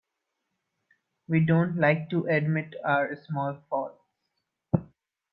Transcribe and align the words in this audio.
We 1.27 1.41
don't 1.45 1.77
like 1.77 2.09
to 2.09 2.25
admit 2.25 2.73
our 2.83 3.15
small 3.15 3.59
faults. 3.69 4.01